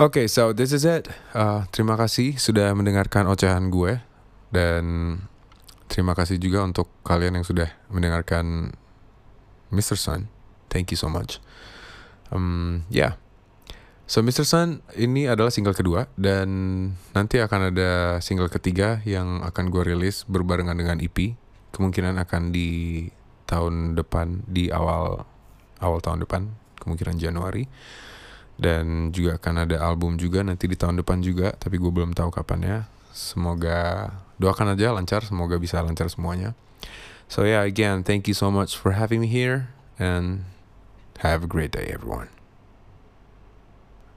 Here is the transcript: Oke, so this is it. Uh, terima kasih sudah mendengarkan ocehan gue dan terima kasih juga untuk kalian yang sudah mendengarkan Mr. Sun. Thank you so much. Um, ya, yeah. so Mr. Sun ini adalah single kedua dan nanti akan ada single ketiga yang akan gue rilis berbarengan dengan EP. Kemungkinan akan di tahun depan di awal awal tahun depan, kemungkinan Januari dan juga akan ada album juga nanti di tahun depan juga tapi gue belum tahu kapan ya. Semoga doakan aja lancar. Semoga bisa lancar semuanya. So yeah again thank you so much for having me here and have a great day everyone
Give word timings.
Oke, 0.00 0.32
so 0.32 0.56
this 0.56 0.72
is 0.72 0.88
it. 0.88 1.12
Uh, 1.36 1.68
terima 1.76 1.92
kasih 1.92 2.40
sudah 2.40 2.72
mendengarkan 2.72 3.28
ocehan 3.28 3.68
gue 3.68 4.00
dan 4.48 4.84
terima 5.92 6.16
kasih 6.16 6.40
juga 6.40 6.64
untuk 6.64 6.88
kalian 7.04 7.36
yang 7.36 7.44
sudah 7.44 7.68
mendengarkan 7.92 8.72
Mr. 9.68 10.00
Sun. 10.00 10.32
Thank 10.72 10.88
you 10.88 10.96
so 10.96 11.12
much. 11.12 11.36
Um, 12.32 12.88
ya, 12.88 12.96
yeah. 12.96 13.12
so 14.08 14.24
Mr. 14.24 14.48
Sun 14.48 14.80
ini 14.96 15.28
adalah 15.28 15.52
single 15.52 15.76
kedua 15.76 16.08
dan 16.16 16.48
nanti 17.12 17.36
akan 17.36 17.68
ada 17.68 18.24
single 18.24 18.48
ketiga 18.48 19.04
yang 19.04 19.44
akan 19.44 19.68
gue 19.68 19.84
rilis 19.84 20.24
berbarengan 20.24 20.80
dengan 20.80 20.96
EP. 21.04 21.36
Kemungkinan 21.76 22.16
akan 22.24 22.56
di 22.56 23.04
tahun 23.44 24.00
depan 24.00 24.48
di 24.48 24.72
awal 24.72 25.28
awal 25.84 26.00
tahun 26.00 26.24
depan, 26.24 26.48
kemungkinan 26.80 27.20
Januari 27.20 27.68
dan 28.60 29.08
juga 29.16 29.40
akan 29.40 29.64
ada 29.64 29.80
album 29.80 30.20
juga 30.20 30.44
nanti 30.44 30.68
di 30.68 30.76
tahun 30.76 31.00
depan 31.00 31.24
juga 31.24 31.56
tapi 31.56 31.80
gue 31.80 31.88
belum 31.88 32.12
tahu 32.12 32.28
kapan 32.28 32.60
ya. 32.60 32.78
Semoga 33.16 34.12
doakan 34.36 34.76
aja 34.76 34.92
lancar. 34.92 35.24
Semoga 35.24 35.56
bisa 35.56 35.80
lancar 35.80 36.12
semuanya. 36.12 36.52
So 37.26 37.48
yeah 37.48 37.64
again 37.64 38.04
thank 38.04 38.28
you 38.28 38.36
so 38.36 38.52
much 38.52 38.76
for 38.76 38.92
having 38.92 39.24
me 39.24 39.30
here 39.32 39.72
and 39.96 40.44
have 41.24 41.44
a 41.44 41.50
great 41.50 41.72
day 41.72 41.88
everyone 41.92 42.39